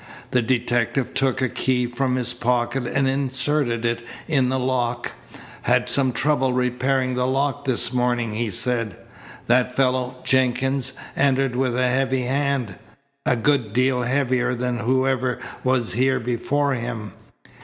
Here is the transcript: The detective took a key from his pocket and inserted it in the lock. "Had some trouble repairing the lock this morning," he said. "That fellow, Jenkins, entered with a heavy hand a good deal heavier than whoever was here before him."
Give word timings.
The 0.31 0.41
detective 0.41 1.13
took 1.13 1.43
a 1.43 1.47
key 1.47 1.85
from 1.85 2.15
his 2.15 2.33
pocket 2.33 2.87
and 2.87 3.07
inserted 3.07 3.85
it 3.85 4.01
in 4.27 4.49
the 4.49 4.57
lock. 4.57 5.11
"Had 5.61 5.87
some 5.89 6.11
trouble 6.11 6.53
repairing 6.53 7.13
the 7.13 7.27
lock 7.27 7.65
this 7.65 7.93
morning," 7.93 8.33
he 8.33 8.49
said. 8.49 8.95
"That 9.45 9.75
fellow, 9.75 10.15
Jenkins, 10.23 10.93
entered 11.15 11.55
with 11.55 11.77
a 11.77 11.87
heavy 11.87 12.23
hand 12.23 12.77
a 13.27 13.35
good 13.35 13.73
deal 13.73 14.01
heavier 14.01 14.55
than 14.55 14.79
whoever 14.79 15.37
was 15.63 15.93
here 15.93 16.19
before 16.19 16.73
him." 16.73 17.13